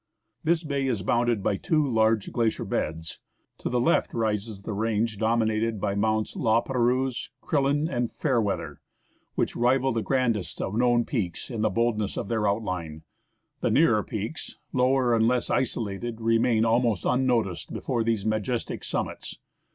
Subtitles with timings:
[0.43, 3.19] This bay is bounded by two large glacier beds.
[3.59, 3.91] To the AN ICEBERG IN GLACIER BAY.
[4.07, 8.81] left rises the range dominated by mounts La Perouse, Crillon, and Fairweather,
[9.35, 13.03] which rival the grandest of known peaks in the boldness of their outline;
[13.59, 19.37] the nearer peaks, lower and less isolated, remain almost unnoticed before these majestic summits.